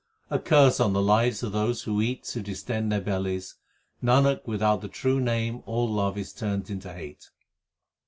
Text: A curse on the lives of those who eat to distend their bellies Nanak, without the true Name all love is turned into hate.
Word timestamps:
A 0.31 0.39
curse 0.39 0.79
on 0.79 0.93
the 0.93 1.01
lives 1.03 1.43
of 1.43 1.51
those 1.51 1.83
who 1.83 2.01
eat 2.01 2.23
to 2.23 2.41
distend 2.41 2.91
their 2.91 2.99
bellies 3.01 3.57
Nanak, 4.03 4.41
without 4.47 4.81
the 4.81 4.87
true 4.87 5.19
Name 5.19 5.61
all 5.67 5.87
love 5.87 6.17
is 6.17 6.33
turned 6.33 6.71
into 6.71 6.91
hate. 6.91 7.29